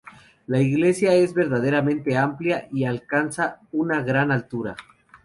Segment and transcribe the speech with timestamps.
[0.47, 4.75] La iglesia es verdaderamente amplia y alcanza una gran altura.